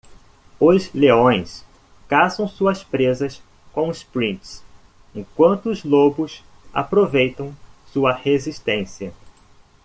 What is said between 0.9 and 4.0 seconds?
leões caçam suas presas com